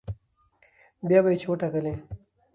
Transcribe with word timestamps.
بيا 1.07 1.19
به 1.23 1.29
يې 1.33 1.37
چې 1.41 1.47
وټاکلې 1.49 1.93